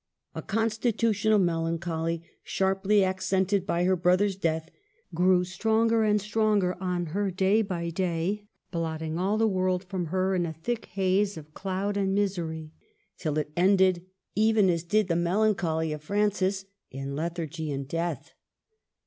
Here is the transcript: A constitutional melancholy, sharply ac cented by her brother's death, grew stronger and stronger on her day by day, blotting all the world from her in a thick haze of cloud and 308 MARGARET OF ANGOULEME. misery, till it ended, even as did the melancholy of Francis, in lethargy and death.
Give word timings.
A 0.33 0.41
constitutional 0.41 1.37
melancholy, 1.37 2.23
sharply 2.41 3.03
ac 3.03 3.19
cented 3.19 3.67
by 3.67 3.83
her 3.83 3.95
brother's 3.95 4.35
death, 4.35 4.67
grew 5.13 5.43
stronger 5.43 6.01
and 6.03 6.19
stronger 6.19 6.75
on 6.81 7.05
her 7.13 7.29
day 7.29 7.61
by 7.61 7.91
day, 7.91 8.47
blotting 8.71 9.19
all 9.19 9.37
the 9.37 9.47
world 9.47 9.83
from 9.83 10.07
her 10.07 10.33
in 10.33 10.47
a 10.47 10.53
thick 10.53 10.85
haze 10.87 11.37
of 11.37 11.53
cloud 11.53 11.97
and 11.97 12.17
308 12.17 12.31
MARGARET 12.41 12.41
OF 12.41 12.41
ANGOULEME. 12.47 12.69
misery, 12.73 12.73
till 13.19 13.37
it 13.37 13.53
ended, 13.55 14.05
even 14.33 14.69
as 14.71 14.81
did 14.81 15.07
the 15.07 15.15
melancholy 15.15 15.93
of 15.93 16.01
Francis, 16.01 16.65
in 16.89 17.15
lethargy 17.15 17.71
and 17.71 17.87
death. 17.87 18.33